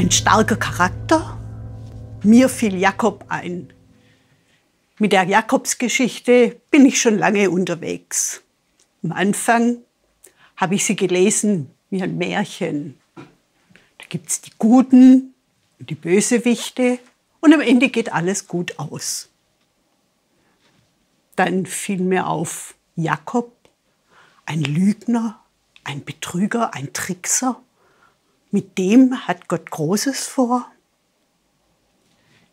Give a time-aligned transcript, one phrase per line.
[0.00, 1.38] Ein starker Charakter.
[2.22, 3.70] Mir fiel Jakob ein.
[4.98, 8.40] Mit der Jakobsgeschichte bin ich schon lange unterwegs.
[9.02, 9.76] Am Anfang
[10.56, 12.98] habe ich sie gelesen wie ein Märchen.
[13.14, 15.34] Da gibt es die Guten
[15.78, 16.98] und die Bösewichte
[17.40, 19.28] und am Ende geht alles gut aus.
[21.36, 23.52] Dann fiel mir auf Jakob,
[24.46, 25.44] ein Lügner,
[25.84, 27.60] ein Betrüger, ein Trickser.
[28.50, 30.66] Mit dem hat Gott Großes vor.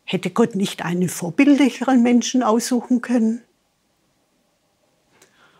[0.03, 3.41] Hätte Gott nicht einen vorbildlicheren Menschen aussuchen können?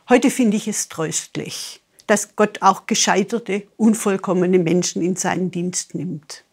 [0.10, 6.46] Heute finde ich es tröstlich, dass Gott auch gescheiterte, unvollkommene Menschen in seinen Dienst nimmt.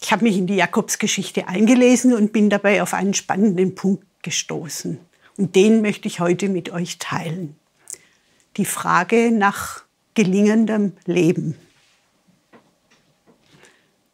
[0.00, 4.98] Ich habe mich in die Jakobsgeschichte eingelesen und bin dabei auf einen spannenden Punkt gestoßen.
[5.36, 7.54] Und den möchte ich heute mit euch teilen.
[8.56, 9.84] Die Frage nach
[10.14, 11.56] gelingendem Leben.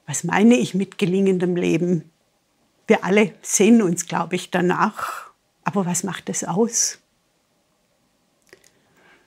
[0.08, 2.10] Was meine ich mit gelingendem Leben?
[2.86, 5.30] Wir alle sehen uns, glaube ich, danach.
[5.64, 6.98] Aber was macht es aus?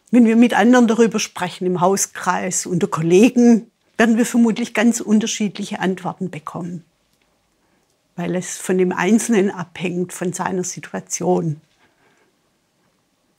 [0.10, 5.80] Wenn wir mit anderen darüber sprechen, im Hauskreis, unter Kollegen, werden wir vermutlich ganz unterschiedliche
[5.80, 6.84] Antworten bekommen,
[8.16, 11.62] weil es von dem Einzelnen abhängt, von seiner Situation.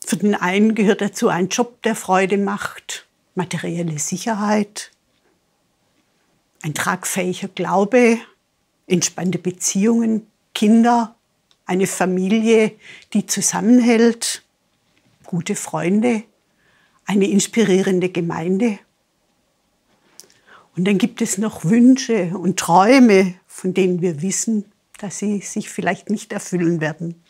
[0.07, 4.93] Für den einen gehört dazu ein Job, der Freude macht, materielle Sicherheit,
[6.63, 8.19] ein tragfähiger Glaube,
[8.87, 11.15] entspannte Beziehungen, Kinder,
[11.67, 12.73] eine Familie,
[13.13, 14.43] die zusammenhält,
[15.25, 16.25] gute Freunde,
[17.05, 18.79] eine inspirierende Gemeinde.
[20.77, 24.65] Und dann gibt es noch Wünsche und Träume, von denen wir wissen,
[24.99, 27.21] dass sie sich vielleicht nicht erfüllen werden.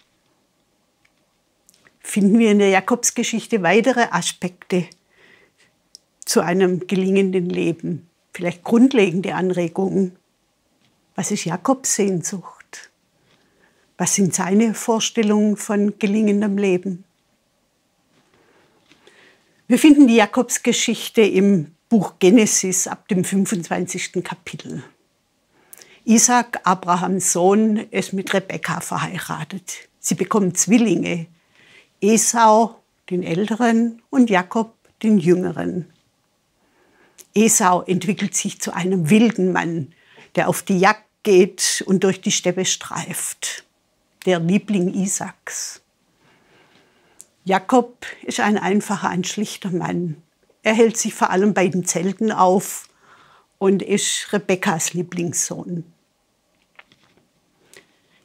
[2.00, 4.86] Finden wir in der Jakobsgeschichte weitere Aspekte
[6.24, 10.16] zu einem gelingenden Leben, vielleicht grundlegende Anregungen.
[11.14, 12.90] Was ist Jakobs Sehnsucht?
[13.98, 17.04] Was sind seine Vorstellungen von gelingendem Leben?
[19.68, 24.24] Wir finden die Jakobsgeschichte im Buch Genesis ab dem 25.
[24.24, 24.82] Kapitel.
[26.04, 29.88] Isaac, Abrahams Sohn, ist mit Rebekka verheiratet.
[30.00, 31.26] Sie bekommen Zwillinge.
[32.00, 32.74] Esau,
[33.08, 35.92] den Älteren, und Jakob, den Jüngeren.
[37.34, 39.92] Esau entwickelt sich zu einem wilden Mann,
[40.36, 43.64] der auf die Jagd geht und durch die Steppe streift.
[44.26, 45.82] Der Liebling Isaaks.
[47.44, 50.22] Jakob ist ein einfacher, ein schlichter Mann.
[50.62, 52.88] Er hält sich vor allem bei den Zelten auf
[53.58, 55.84] und ist Rebekkas Lieblingssohn.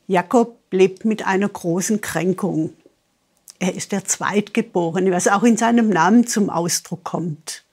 [0.07, 2.73] Jakob lebt mit einer großen Kränkung.
[3.59, 7.63] Er ist der Zweitgeborene, was auch in seinem Namen zum Ausdruck kommt.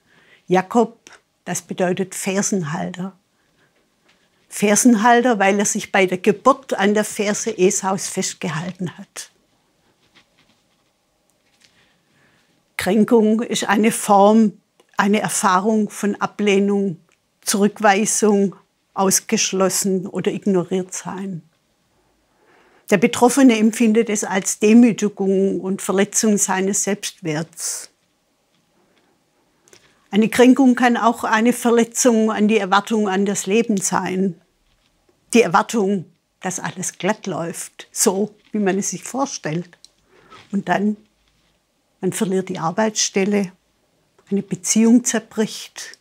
[0.47, 0.97] Jakob,
[1.45, 3.17] das bedeutet Fersenhalter.
[4.49, 9.31] Fersenhalter, weil er sich bei der Geburt an der Ferse Esaus festgehalten hat.
[12.77, 14.53] Kränkung ist eine Form,
[14.97, 16.97] eine Erfahrung von Ablehnung,
[17.41, 18.55] Zurückweisung,
[18.93, 21.41] ausgeschlossen oder ignoriert sein.
[22.89, 27.89] Der Betroffene empfindet es als Demütigung und Verletzung seines Selbstwerts.
[30.15, 34.39] Eine Kränkung kann auch eine Verletzung an die Erwartung an das Leben sein.
[35.33, 36.05] Die Erwartung,
[36.39, 39.77] dass alles glatt läuft, so wie man es sich vorstellt.
[40.53, 40.95] Und dann
[41.99, 43.51] man verliert die Arbeitsstelle,
[44.31, 45.99] eine Beziehung zerbricht,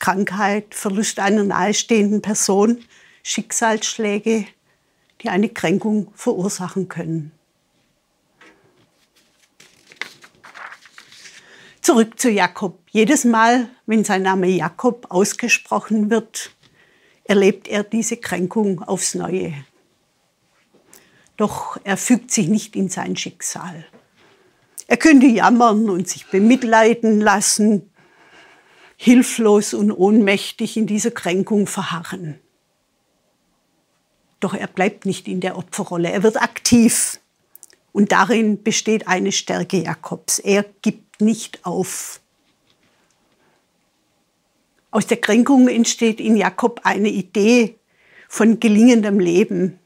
[0.00, 2.84] Krankheit, Verlust einer nahestehenden Person,
[3.22, 4.46] Schicksalsschläge,
[5.20, 7.30] die eine Kränkung verursachen können.
[11.82, 12.78] Zurück zu Jakob.
[12.92, 16.52] Jedes Mal, wenn sein Name Jakob ausgesprochen wird,
[17.24, 19.52] erlebt er diese Kränkung aufs Neue.
[21.36, 23.84] Doch er fügt sich nicht in sein Schicksal.
[24.86, 27.90] Er könnte jammern und sich bemitleiden lassen,
[28.96, 32.38] hilflos und ohnmächtig in dieser Kränkung verharren.
[34.38, 37.18] Doch er bleibt nicht in der Opferrolle, er wird aktiv.
[37.90, 40.38] Und darin besteht eine Stärke Jakobs.
[40.38, 42.20] Er gibt nicht auf.
[44.90, 47.78] Aus der Kränkung entsteht in Jakob eine Idee
[48.28, 49.78] von gelingendem Leben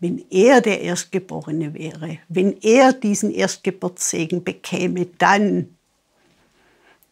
[0.00, 5.76] wenn er der Erstgeborene wäre, wenn er diesen Erstgeburtssegen bekäme, dann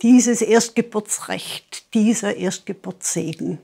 [0.02, 3.58] dieses Erstgeburtsrecht, dieser Erstgeburtssegen.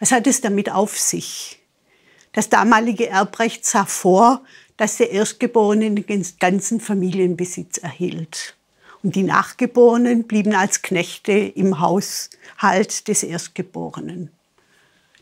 [0.00, 1.60] Was hat es damit auf sich?
[2.32, 4.42] Das damalige Erbrecht sah vor,
[4.76, 8.56] dass der Erstgeborene den ganzen Familienbesitz erhielt.
[9.02, 14.30] Und die Nachgeborenen blieben als Knechte im Haushalt des Erstgeborenen.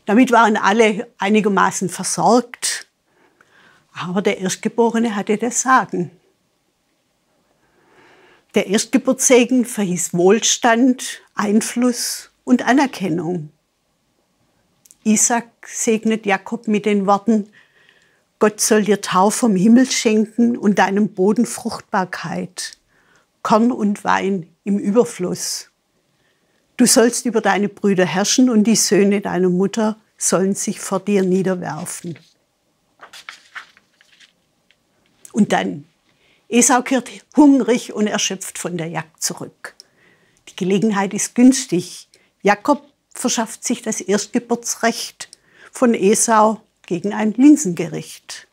[0.05, 2.87] Damit waren alle einigermaßen versorgt,
[3.93, 6.11] aber der Erstgeborene hatte das Sagen.
[8.55, 13.49] Der Erstgeburtssegen verhieß Wohlstand, Einfluss und Anerkennung.
[15.03, 17.49] Isaac segnet Jakob mit den Worten,
[18.43, 22.77] Gott soll dir Tau vom Himmel schenken und deinem Boden Fruchtbarkeit,
[23.41, 25.69] Korn und Wein im Überfluss.
[26.75, 31.23] Du sollst über deine Brüder herrschen und die Söhne deiner Mutter sollen sich vor dir
[31.23, 32.19] niederwerfen.
[35.31, 35.85] Und dann,
[36.49, 39.73] Esau kehrt hungrig und erschöpft von der Jagd zurück.
[40.49, 42.09] Die Gelegenheit ist günstig.
[42.41, 45.29] Jakob verschafft sich das Erstgeburtsrecht
[45.71, 46.59] von Esau
[46.93, 48.47] gegen ein Linsengericht.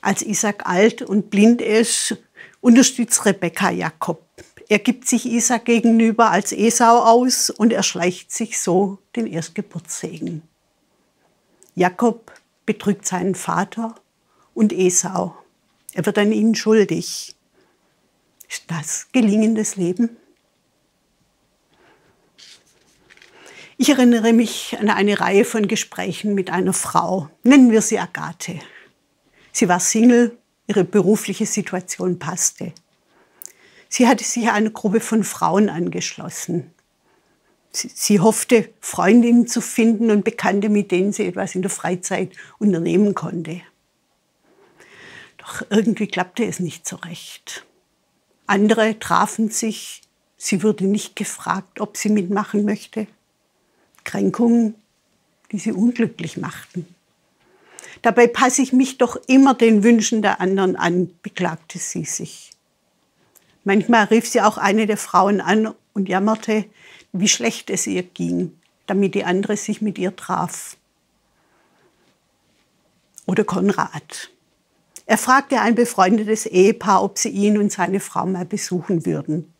[0.00, 2.18] Als Isaac alt und blind ist,
[2.60, 4.22] unterstützt Rebekka Jakob.
[4.68, 10.42] Er gibt sich Isaac gegenüber als Esau aus und erschleicht sich so den Erstgeburtssegen.
[11.74, 12.30] Jakob
[12.64, 13.96] betrügt seinen Vater
[14.54, 15.34] und Esau.
[15.94, 17.34] Er wird an ihnen schuldig.
[18.48, 20.16] Ist das gelingendes Leben?
[23.78, 28.58] Ich erinnere mich an eine Reihe von Gesprächen mit einer Frau, nennen wir sie Agathe.
[29.52, 32.72] Sie war Single, ihre berufliche Situation passte.
[33.90, 36.72] Sie hatte sich einer Gruppe von Frauen angeschlossen.
[37.70, 42.32] Sie, sie hoffte, Freundinnen zu finden und Bekannte, mit denen sie etwas in der Freizeit
[42.58, 43.60] unternehmen konnte.
[45.36, 47.66] Doch irgendwie klappte es nicht so recht.
[48.46, 50.00] Andere trafen sich,
[50.38, 53.06] sie wurde nicht gefragt, ob sie mitmachen möchte.
[54.06, 54.74] Kränkungen,
[55.52, 56.86] die sie unglücklich machten.
[58.00, 62.52] Dabei passe ich mich doch immer den Wünschen der anderen an, beklagte sie sich.
[63.64, 66.64] Manchmal rief sie auch eine der Frauen an und jammerte,
[67.12, 68.52] wie schlecht es ihr ging,
[68.86, 70.76] damit die andere sich mit ihr traf.
[73.26, 74.30] Oder Konrad.
[75.06, 79.52] Er fragte ein befreundetes Ehepaar, ob sie ihn und seine Frau mal besuchen würden.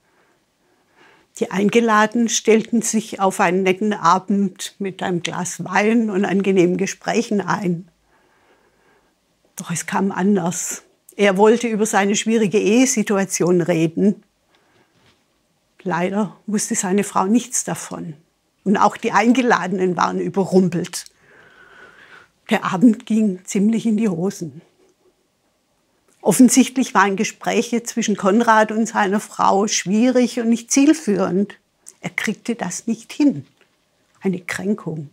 [1.39, 7.43] Die Eingeladenen stellten sich auf einen netten Abend mit einem Glas Wein und angenehmen Gesprächen
[7.43, 7.89] ein.
[9.57, 10.83] Doch es kam anders.
[11.15, 14.23] Er wollte über seine schwierige Ehesituation reden.
[15.83, 18.15] Leider wusste seine Frau nichts davon.
[18.65, 21.05] Und auch die Eingeladenen waren überrumpelt.
[22.51, 24.63] Der Abend ging ziemlich in die Hosen.
[26.27, 31.55] Offensichtlich waren Gespräche zwischen Konrad und seiner Frau schwierig und nicht zielführend.
[32.01, 33.47] Er kriegte das nicht hin.
[34.21, 35.09] Eine Kränkung.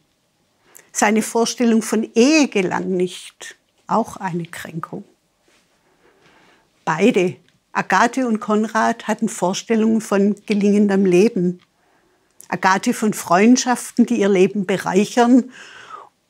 [0.91, 3.57] Seine Vorstellung von Ehe gelang nicht.
[3.85, 5.03] Auch eine Kränkung.
[6.83, 7.35] Beide,
[7.73, 11.59] Agathe und Konrad, hatten Vorstellungen von gelingendem Leben.
[12.47, 15.51] Agathe von Freundschaften, die ihr Leben bereichern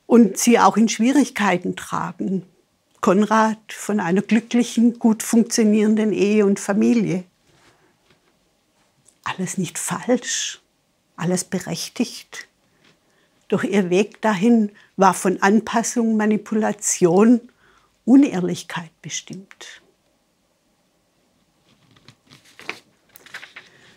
[0.07, 2.43] und sie auch in Schwierigkeiten tragen.
[3.03, 7.25] Konrad von einer glücklichen, gut funktionierenden Ehe und Familie.
[9.25, 10.61] Alles nicht falsch,
[11.17, 12.47] alles berechtigt.
[13.49, 17.41] Doch ihr Weg dahin war von Anpassung, Manipulation,
[18.05, 19.81] Unehrlichkeit bestimmt.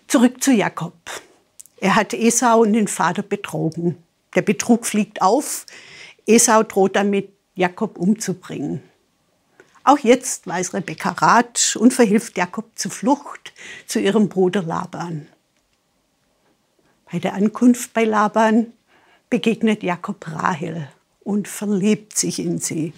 [0.09, 0.99] Zurück zu Jakob.
[1.77, 4.03] Er hat Esau und den Vater betrogen.
[4.35, 5.65] Der Betrug fliegt auf.
[6.27, 8.83] Esau droht damit, Jakob umzubringen.
[9.87, 13.53] Auch jetzt weiß Rebekka Rat und verhilft Jakob zur Flucht
[13.87, 15.29] zu ihrem Bruder Laban.
[17.09, 18.73] Bei der Ankunft bei Laban
[19.31, 20.89] begegnet Jakob Rahel
[21.23, 22.95] und verliebt sich in sie.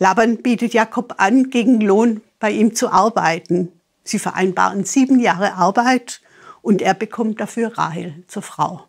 [0.00, 3.70] Laban bietet Jakob an, gegen Lohn bei ihm zu arbeiten.
[4.02, 6.20] Sie vereinbaren sieben Jahre Arbeit
[6.62, 8.87] und er bekommt dafür Rahel zur Frau.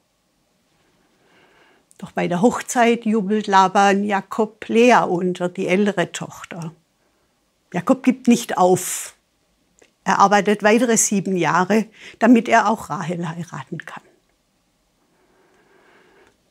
[2.00, 6.72] Doch bei der Hochzeit jubelt Laban Jakob Lea unter, die ältere Tochter.
[7.74, 9.16] Jakob gibt nicht auf.
[10.06, 11.86] Er arbeitet weitere sieben Jahre,
[12.18, 14.02] damit er auch Rahel heiraten kann.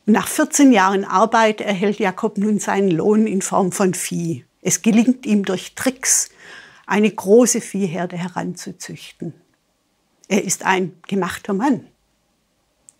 [0.04, 4.44] Nach 14 Jahren Arbeit erhält Jakob nun seinen Lohn in Form von Vieh.
[4.60, 6.28] Es gelingt ihm durch Tricks,
[6.86, 9.32] eine große Viehherde heranzuzüchten.
[10.28, 11.86] Er ist ein gemachter Mann.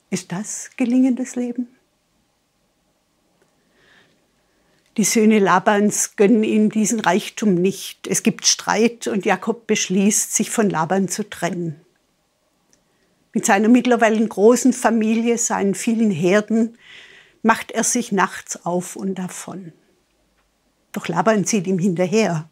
[0.08, 1.68] Ist das gelingendes Leben?
[4.98, 8.08] Die Söhne Labans gönnen ihm diesen Reichtum nicht.
[8.08, 11.80] Es gibt Streit und Jakob beschließt, sich von Laban zu trennen.
[13.32, 16.76] Mit seiner mittlerweile großen Familie, seinen vielen Herden,
[17.44, 19.72] macht er sich nachts auf und davon.
[20.90, 22.48] Doch Laban zieht ihm hinterher.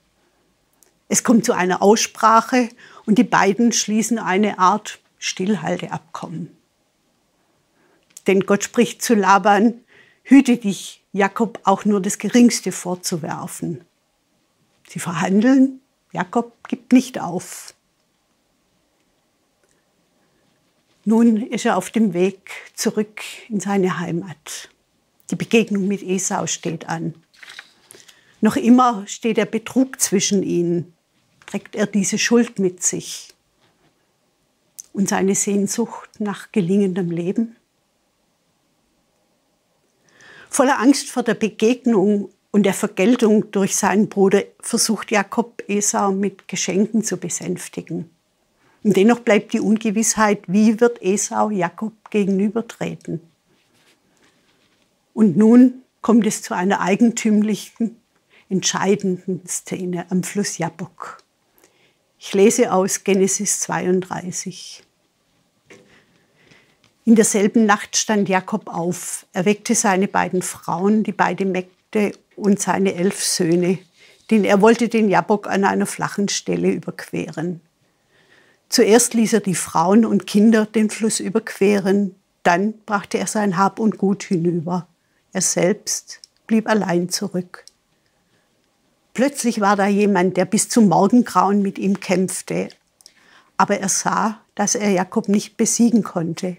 [1.09, 2.69] Es kommt zu einer Aussprache
[3.07, 6.57] und die beiden schließen eine Art Stillhalteabkommen.
[8.29, 9.81] Denn Gott spricht zu Laban,
[10.26, 13.85] hüte dich, Jakob auch nur das Geringste vorzuwerfen.
[14.88, 15.80] Sie verhandeln,
[16.12, 17.75] Jakob gibt nicht auf.
[21.04, 24.68] Nun ist er auf dem Weg zurück in seine Heimat.
[25.30, 27.14] Die Begegnung mit Esau steht an.
[28.40, 30.92] Noch immer steht der Betrug zwischen ihnen.
[31.47, 33.33] Trägt er diese Schuld mit sich?
[34.92, 37.56] Und seine Sehnsucht nach gelingendem Leben?
[40.57, 46.49] Voller Angst vor der Begegnung und der Vergeltung durch seinen Bruder versucht Jakob Esau mit
[46.49, 48.09] Geschenken zu besänftigen.
[48.83, 53.21] Und dennoch bleibt die Ungewissheit, wie wird Esau Jakob gegenübertreten.
[55.13, 58.01] Und nun kommt es zu einer eigentümlichen,
[58.49, 61.19] entscheidenden Szene am Fluss Jabbok.
[62.19, 64.86] Ich lese aus Genesis 32.
[67.07, 69.27] In derselben Nacht stand Jakob auf.
[69.33, 73.79] Er weckte seine beiden Frauen, die beide Mägde und seine elf Söhne,
[74.33, 77.61] denn er wollte den Jabbok an einer flachen Stelle überqueren.
[78.69, 83.79] Zuerst ließ er die Frauen und Kinder den Fluss überqueren, dann brachte er sein Hab
[83.79, 84.89] und Gut hinüber.
[85.33, 87.65] Er selbst blieb allein zurück.
[89.15, 92.69] Plötzlich war da jemand, der bis zum Morgengrauen mit ihm kämpfte,
[93.57, 96.57] aber er sah, dass er Jakob nicht besiegen konnte.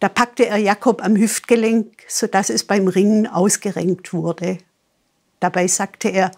[0.00, 4.58] Da packte er Jakob am Hüftgelenk, sodass es beim Ringen ausgerenkt wurde.
[5.40, 6.30] Dabei sagte er,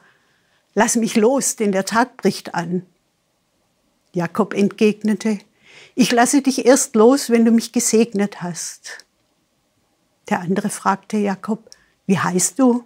[0.74, 2.86] Lass mich los, denn der Tag bricht an.
[4.12, 5.38] Jakob entgegnete,
[5.94, 9.04] ich lasse dich erst los, wenn du mich gesegnet hast.
[10.28, 11.68] Der andere fragte Jakob,
[12.06, 12.84] wie heißt du?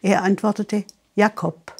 [0.00, 0.84] Er antwortete,
[1.16, 1.74] Jakob.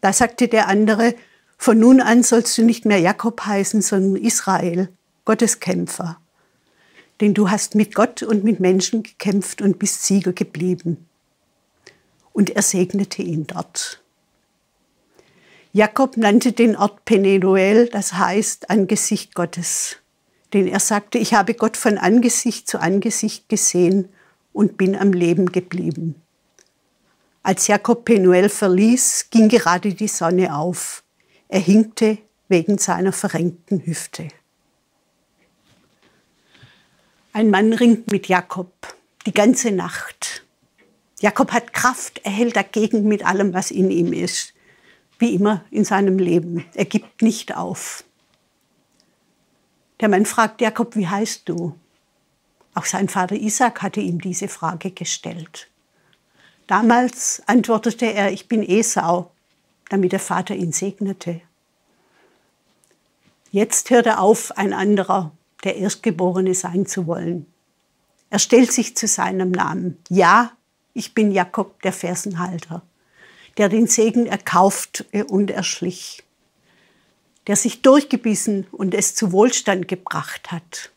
[0.00, 1.14] Da sagte der andere,
[1.58, 4.88] von nun an sollst du nicht mehr Jakob heißen, sondern Israel,
[5.24, 6.21] Gottes Kämpfer.
[7.22, 11.06] Denn du hast mit Gott und mit Menschen gekämpft und bist Sieger geblieben.
[12.32, 14.02] Und er segnete ihn dort.
[15.72, 19.98] Jakob nannte den Ort Penenuel, das heißt Angesicht Gottes.
[20.52, 24.08] Denn er sagte, ich habe Gott von Angesicht zu Angesicht gesehen
[24.52, 26.16] und bin am Leben geblieben.
[27.44, 31.04] Als Jakob Penuel verließ, ging gerade die Sonne auf.
[31.46, 34.26] Er hinkte wegen seiner verrenkten Hüfte.
[37.32, 38.72] Ein Mann ringt mit Jakob
[39.26, 40.44] die ganze Nacht.
[41.20, 44.52] Jakob hat Kraft, er hält dagegen mit allem, was in ihm ist
[45.22, 46.66] wie immer in seinem Leben.
[46.74, 48.04] Er gibt nicht auf.
[50.00, 51.78] Der Mann fragt Jakob, wie heißt du?
[52.74, 55.70] Auch sein Vater Isaac hatte ihm diese Frage gestellt.
[56.66, 59.30] Damals antwortete er, ich bin Esau,
[59.90, 61.40] damit der Vater ihn segnete.
[63.52, 65.30] Jetzt hört er auf, ein anderer,
[65.64, 67.46] der Erstgeborene sein zu wollen.
[68.30, 69.98] Er stellt sich zu seinem Namen.
[70.08, 70.52] Ja,
[70.94, 72.82] ich bin Jakob, der Fersenhalter
[73.58, 76.22] der den Segen erkauft und erschlich,
[77.46, 80.90] der sich durchgebissen und es zu Wohlstand gebracht hat.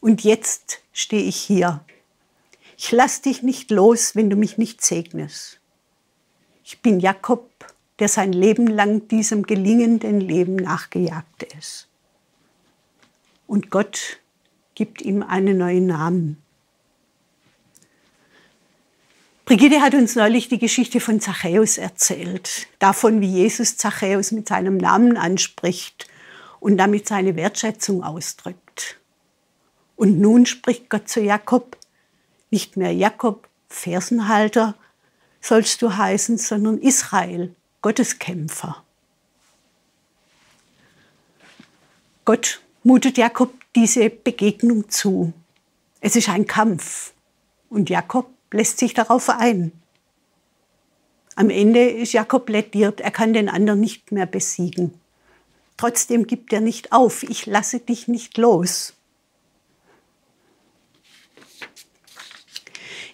[0.00, 1.84] Und jetzt stehe ich hier.
[2.76, 5.60] Ich lass dich nicht los, wenn du mich nicht segnest.
[6.64, 7.50] Ich bin Jakob,
[7.98, 11.88] der sein Leben lang diesem gelingenden Leben nachgejagt ist.
[13.52, 14.18] Und Gott
[14.74, 16.42] gibt ihm einen neuen Namen.
[19.44, 24.78] Brigitte hat uns neulich die Geschichte von Zachäus erzählt, davon, wie Jesus Zachäus mit seinem
[24.78, 26.06] Namen anspricht
[26.60, 28.98] und damit seine Wertschätzung ausdrückt.
[29.96, 31.76] Und nun spricht Gott zu Jakob,
[32.50, 34.76] nicht mehr Jakob, Fersenhalter,
[35.42, 38.82] sollst du heißen, sondern Israel, Gotteskämpfer.
[42.24, 45.32] Gott mutet Jakob diese Begegnung zu.
[46.00, 47.12] Es ist ein Kampf
[47.70, 49.72] und Jakob lässt sich darauf ein.
[51.34, 54.92] Am Ende ist Jakob plädiert, er kann den anderen nicht mehr besiegen.
[55.76, 58.94] Trotzdem gibt er nicht auf, ich lasse dich nicht los.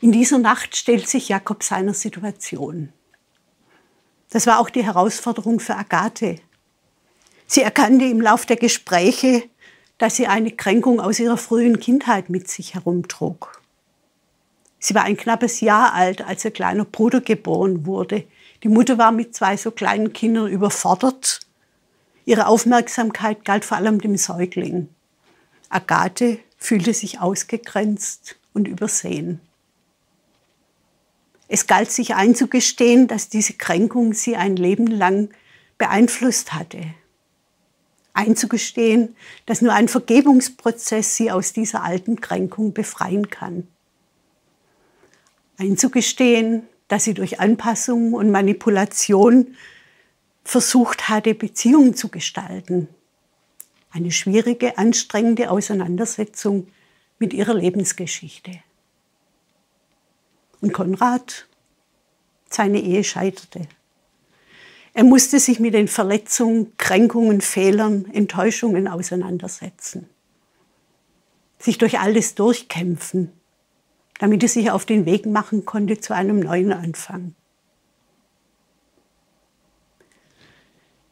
[0.00, 2.92] In dieser Nacht stellt sich Jakob seiner Situation.
[4.30, 6.40] Das war auch die Herausforderung für Agathe.
[7.46, 9.48] Sie erkannte im Lauf der Gespräche,
[9.98, 13.60] dass sie eine Kränkung aus ihrer frühen Kindheit mit sich herumtrug.
[14.78, 18.24] Sie war ein knappes Jahr alt, als ihr kleiner Bruder geboren wurde.
[18.62, 21.40] Die Mutter war mit zwei so kleinen Kindern überfordert.
[22.24, 24.88] Ihre Aufmerksamkeit galt vor allem dem Säugling.
[25.68, 29.40] Agathe fühlte sich ausgegrenzt und übersehen.
[31.48, 35.30] Es galt sich einzugestehen, dass diese Kränkung sie ein Leben lang
[35.78, 36.82] beeinflusst hatte.
[38.18, 43.68] Einzugestehen, dass nur ein Vergebungsprozess sie aus dieser alten Kränkung befreien kann.
[45.56, 49.54] Einzugestehen, dass sie durch Anpassung und Manipulation
[50.42, 52.88] versucht hatte, Beziehungen zu gestalten.
[53.90, 56.68] Eine schwierige, anstrengende Auseinandersetzung
[57.18, 58.50] mit ihrer Lebensgeschichte.
[60.60, 61.46] Und Konrad,
[62.50, 63.68] seine Ehe scheiterte.
[64.98, 70.10] Er musste sich mit den Verletzungen, Kränkungen, Fehlern, Enttäuschungen auseinandersetzen.
[71.60, 73.30] Sich durch alles durchkämpfen,
[74.18, 77.36] damit er sich auf den Weg machen konnte zu einem neuen Anfang.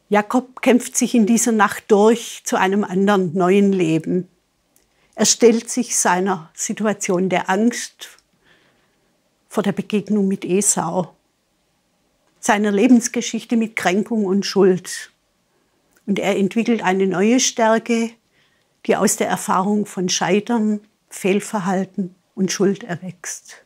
[0.09, 4.27] Jakob kämpft sich in dieser Nacht durch zu einem anderen neuen Leben.
[5.15, 8.09] Er stellt sich seiner Situation der Angst
[9.47, 11.16] vor der Begegnung mit Esau,
[12.47, 15.11] seiner Lebensgeschichte mit Kränkung und Schuld.
[16.05, 18.11] Und er entwickelt eine neue Stärke,
[18.85, 23.65] die aus der Erfahrung von Scheitern, Fehlverhalten und Schuld erwächst.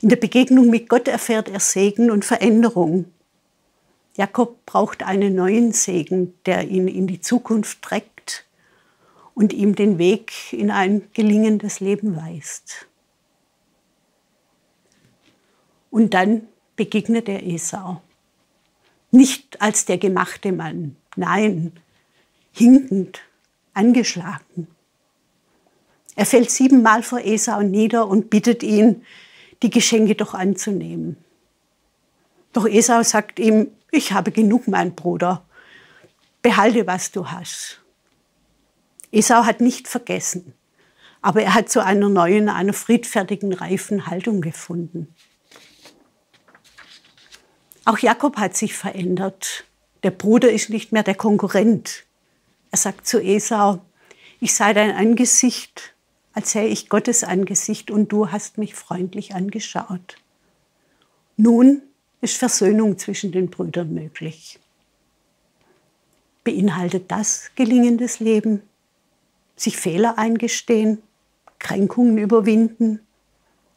[0.00, 3.06] In der Begegnung mit Gott erfährt er Segen und Veränderung.
[4.16, 8.46] Jakob braucht einen neuen Segen, der ihn in die Zukunft trägt
[9.34, 12.86] und ihm den Weg in ein gelingendes Leben weist.
[15.90, 16.46] Und dann
[16.80, 18.00] begegnet er Esau.
[19.10, 21.72] Nicht als der gemachte Mann, nein,
[22.52, 23.20] hinkend,
[23.74, 24.66] angeschlagen.
[26.16, 29.04] Er fällt siebenmal vor Esau nieder und bittet ihn,
[29.62, 31.18] die Geschenke doch anzunehmen.
[32.54, 35.44] Doch Esau sagt ihm, ich habe genug, mein Bruder,
[36.40, 37.82] behalte, was du hast.
[39.12, 40.54] Esau hat nicht vergessen,
[41.20, 45.14] aber er hat zu einer neuen, einer friedfertigen, reifen Haltung gefunden.
[47.84, 49.64] Auch Jakob hat sich verändert.
[50.02, 52.04] Der Bruder ist nicht mehr der Konkurrent.
[52.70, 53.80] Er sagt zu Esau,
[54.38, 55.94] ich sei dein Angesicht,
[56.32, 60.16] als sähe ich Gottes Angesicht und du hast mich freundlich angeschaut.
[61.36, 61.82] Nun
[62.20, 64.58] ist Versöhnung zwischen den Brüdern möglich.
[66.44, 68.62] Beinhaltet das gelingendes Leben?
[69.56, 71.02] Sich Fehler eingestehen,
[71.58, 73.00] Kränkungen überwinden,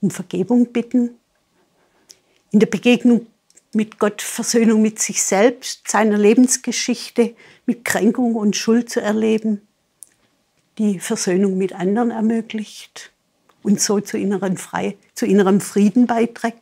[0.02, 1.16] um Vergebung bitten?
[2.52, 3.28] In der Begegnung
[3.76, 9.62] mit Gott Versöhnung mit sich selbst, seiner Lebensgeschichte, mit Kränkung und Schuld zu erleben,
[10.78, 13.12] die Versöhnung mit anderen ermöglicht
[13.62, 16.62] und so zu, inneren Frei, zu innerem Frieden beiträgt.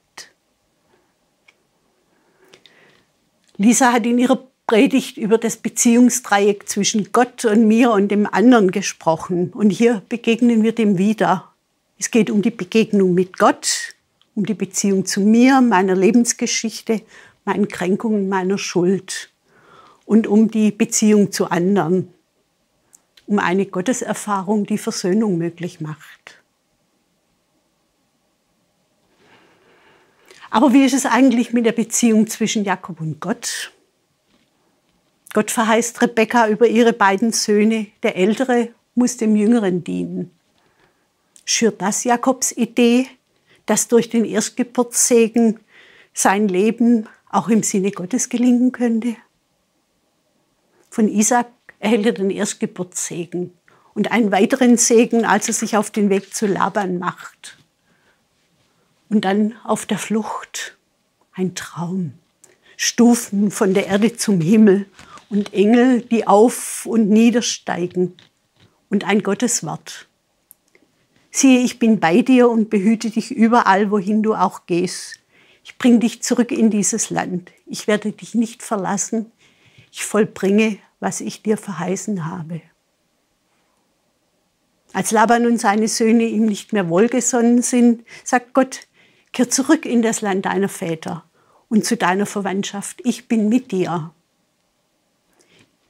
[3.57, 8.71] Lisa hat in ihrer Predigt über das Beziehungsdreieck zwischen Gott und mir und dem anderen
[8.71, 9.51] gesprochen.
[9.53, 11.51] Und hier begegnen wir dem wieder.
[11.99, 13.95] Es geht um die Begegnung mit Gott,
[14.35, 17.01] um die Beziehung zu mir, meiner Lebensgeschichte,
[17.45, 19.31] meinen Kränkungen, meiner Schuld
[20.05, 22.13] und um die Beziehung zu anderen,
[23.27, 26.41] um eine Gotteserfahrung, die Versöhnung möglich macht.
[30.49, 33.71] Aber wie ist es eigentlich mit der Beziehung zwischen Jakob und Gott?
[35.33, 37.87] Gott verheißt Rebekka über ihre beiden Söhne.
[38.03, 40.31] Der Ältere muss dem Jüngeren dienen.
[41.45, 43.07] Schürt das Jakobs Idee,
[43.65, 45.59] dass durch den Erstgeburtssegen
[46.13, 49.15] sein Leben auch im Sinne Gottes gelingen könnte?
[50.89, 51.47] Von Isaac
[51.79, 53.53] erhält er den Erstgeburtssegen
[53.93, 57.57] und einen weiteren Segen, als er sich auf den Weg zu Laban macht.
[59.09, 60.77] Und dann auf der Flucht
[61.33, 62.13] ein Traum.
[62.77, 64.85] Stufen von der Erde zum Himmel
[65.29, 68.15] und Engel, die auf und niedersteigen
[68.89, 70.07] und ein Gotteswort.
[71.41, 75.15] Siehe, ich bin bei dir und behüte dich überall, wohin du auch gehst.
[75.63, 77.51] Ich bringe dich zurück in dieses Land.
[77.65, 79.31] Ich werde dich nicht verlassen.
[79.91, 82.61] Ich vollbringe, was ich dir verheißen habe.
[84.93, 88.81] Als Laban und seine Söhne ihm nicht mehr wohlgesonnen sind, sagt Gott,
[89.33, 91.23] Kehr zurück in das Land deiner Väter
[91.69, 93.01] und zu deiner Verwandtschaft.
[93.03, 94.13] Ich bin mit dir.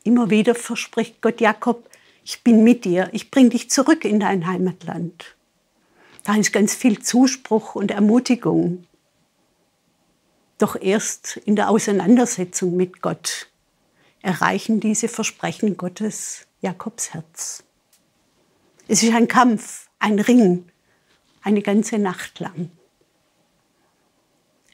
[0.06, 1.90] Immer wieder verspricht Gott Jakob,
[2.24, 5.36] ich bin mit dir, ich bring dich zurück in dein Heimatland.
[6.24, 8.86] Da ist ganz viel Zuspruch und Ermutigung.
[10.58, 13.48] Doch erst in der Auseinandersetzung mit Gott
[14.22, 17.64] erreichen diese Versprechen Gottes Jakobs Herz.
[18.88, 20.66] Es ist ein Kampf, ein Ring,
[21.42, 22.70] eine ganze Nacht lang.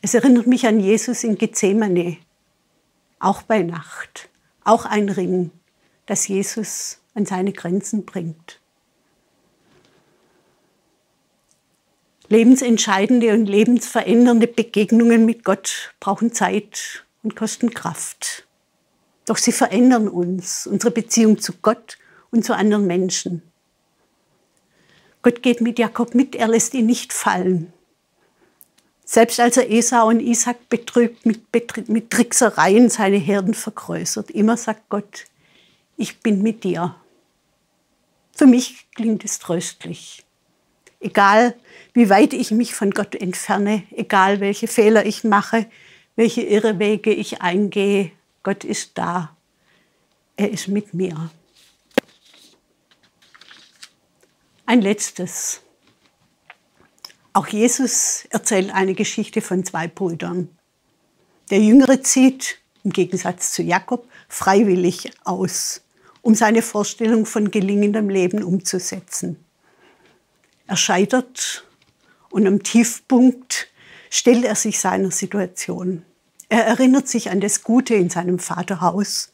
[0.01, 2.17] Es erinnert mich an Jesus in Gethsemane,
[3.19, 4.29] auch bei Nacht,
[4.63, 5.51] auch ein Ring,
[6.05, 8.59] das Jesus an seine Grenzen bringt.
[12.29, 18.45] Lebensentscheidende und lebensverändernde Begegnungen mit Gott brauchen Zeit und kosten Kraft.
[19.25, 21.97] Doch sie verändern uns, unsere Beziehung zu Gott
[22.29, 23.43] und zu anderen Menschen.
[25.21, 27.71] Gott geht mit Jakob mit, er lässt ihn nicht fallen.
[29.05, 31.41] Selbst als er Esau und Isaac betrügt, mit,
[31.87, 35.25] mit Tricksereien seine Herden vergrößert, immer sagt Gott,
[35.95, 36.95] ich bin mit dir.
[38.33, 40.26] Für mich klingt es tröstlich.
[40.99, 41.55] Egal,
[41.93, 45.67] wie weit ich mich von Gott entferne, egal welche Fehler ich mache,
[46.15, 48.11] welche Irrwege ich eingehe,
[48.43, 49.35] Gott ist da.
[50.35, 51.29] Er ist mit mir.
[54.65, 55.61] Ein letztes.
[57.33, 60.49] Auch Jesus erzählt eine Geschichte von zwei Brüdern.
[61.51, 65.81] Der Jüngere zieht, im Gegensatz zu Jakob, freiwillig aus,
[66.21, 69.43] um seine Vorstellung von gelingendem Leben umzusetzen.
[70.67, 71.65] Er scheitert
[72.29, 73.69] und am Tiefpunkt
[74.09, 76.05] stellt er sich seiner Situation.
[76.49, 79.33] Er erinnert sich an das Gute in seinem Vaterhaus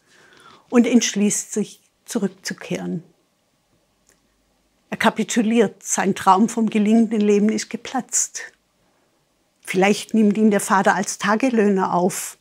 [0.70, 3.04] und entschließt sich, zurückzukehren.
[4.90, 8.54] Er kapituliert, sein Traum vom gelingenden Leben ist geplatzt.
[9.62, 12.38] Vielleicht nimmt ihn der Vater als Tagelöhner auf.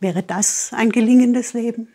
[0.00, 1.94] Wäre das ein gelingendes Leben?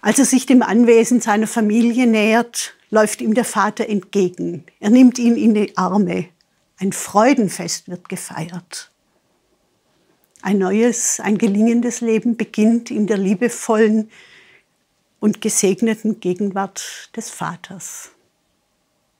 [0.00, 4.64] Als er sich dem Anwesen seiner Familie nähert, läuft ihm der Vater entgegen.
[4.80, 6.28] Er nimmt ihn in die Arme.
[6.78, 8.90] Ein Freudenfest wird gefeiert.
[10.40, 14.10] Ein neues, ein gelingendes Leben beginnt in der liebevollen
[15.20, 18.10] und gesegneten Gegenwart des Vaters.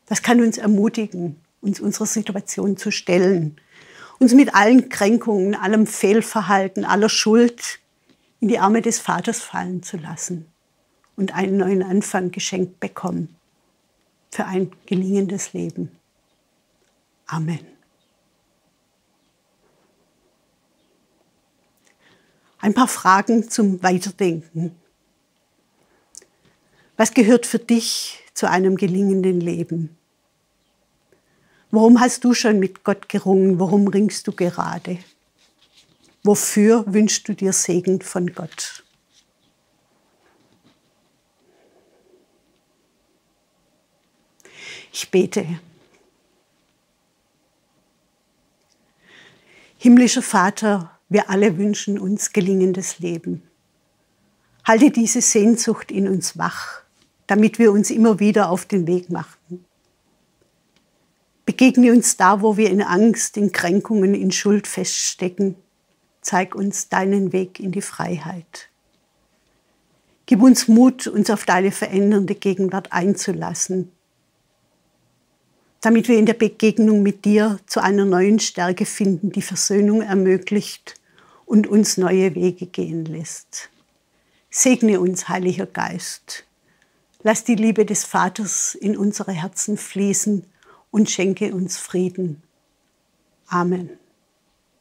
[0.06, 3.56] Das kann uns ermutigen, uns unserer Situation zu stellen,
[4.20, 7.80] uns mit allen Kränkungen, allem Fehlverhalten, aller Schuld
[8.40, 10.46] in die Arme des Vaters fallen zu lassen
[11.16, 13.37] und einen neuen Anfang geschenkt bekommen
[14.30, 15.90] für ein gelingendes Leben.
[17.26, 17.60] Amen.
[22.60, 24.74] Ein paar Fragen zum Weiterdenken.
[26.96, 29.96] Was gehört für dich zu einem gelingenden Leben?
[31.70, 33.60] Worum hast du schon mit Gott gerungen?
[33.60, 34.98] Worum ringst du gerade?
[36.24, 38.82] Wofür wünschst du dir Segen von Gott?
[44.92, 45.46] Ich bete.
[49.78, 53.42] Himmlischer Vater, wir alle wünschen uns gelingendes Leben.
[54.64, 56.82] Halte diese Sehnsucht in uns wach,
[57.26, 59.64] damit wir uns immer wieder auf den Weg machen.
[61.46, 65.54] Begegne uns da, wo wir in Angst, in Kränkungen, in Schuld feststecken.
[66.20, 68.68] Zeig uns deinen Weg in die Freiheit.
[70.26, 73.92] Gib uns Mut, uns auf deine verändernde Gegenwart einzulassen
[75.80, 80.94] damit wir in der Begegnung mit dir zu einer neuen Stärke finden, die Versöhnung ermöglicht
[81.46, 83.70] und uns neue Wege gehen lässt.
[84.50, 86.44] Segne uns, Heiliger Geist.
[87.22, 90.44] Lass die Liebe des Vaters in unsere Herzen fließen
[90.90, 92.42] und schenke uns Frieden.
[93.48, 93.90] Amen.